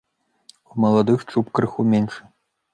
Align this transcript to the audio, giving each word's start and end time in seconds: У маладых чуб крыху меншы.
У 0.71 0.85
маладых 0.85 1.27
чуб 1.35 1.53
крыху 1.61 1.89
меншы. 1.95 2.21